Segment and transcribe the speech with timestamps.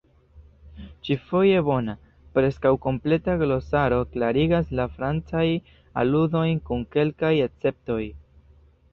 [1.07, 1.93] Ĉi-foje bona,
[2.37, 5.69] preskaŭ kompleta glosaro klarigas la francajn
[6.05, 7.99] aludojn, kun kelkaj esceptoj.